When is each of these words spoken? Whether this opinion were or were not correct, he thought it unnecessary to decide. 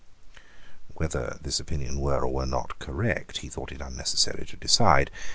Whether 0.95 1.37
this 1.43 1.59
opinion 1.59 1.99
were 1.99 2.21
or 2.25 2.33
were 2.33 2.47
not 2.47 2.79
correct, 2.79 3.37
he 3.41 3.49
thought 3.49 3.71
it 3.71 3.81
unnecessary 3.81 4.47
to 4.47 4.57
decide. 4.57 5.11